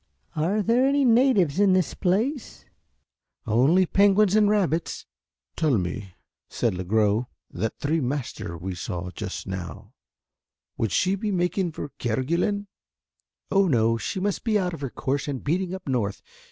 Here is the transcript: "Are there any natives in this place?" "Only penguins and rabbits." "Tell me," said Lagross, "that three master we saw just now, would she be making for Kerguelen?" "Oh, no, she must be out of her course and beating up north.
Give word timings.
"Are 0.35 0.63
there 0.63 0.83
any 0.87 1.05
natives 1.05 1.59
in 1.59 1.73
this 1.73 1.93
place?" 1.93 2.65
"Only 3.45 3.85
penguins 3.85 4.35
and 4.35 4.49
rabbits." 4.49 5.05
"Tell 5.55 5.77
me," 5.77 6.15
said 6.49 6.73
Lagross, 6.73 7.27
"that 7.51 7.77
three 7.77 8.01
master 8.01 8.57
we 8.57 8.73
saw 8.73 9.11
just 9.11 9.45
now, 9.45 9.93
would 10.75 10.91
she 10.91 11.13
be 11.13 11.31
making 11.31 11.73
for 11.73 11.89
Kerguelen?" 11.99 12.65
"Oh, 13.51 13.67
no, 13.67 13.95
she 13.95 14.19
must 14.19 14.43
be 14.43 14.57
out 14.57 14.73
of 14.73 14.81
her 14.81 14.89
course 14.89 15.27
and 15.27 15.43
beating 15.43 15.71
up 15.71 15.87
north. 15.87 16.23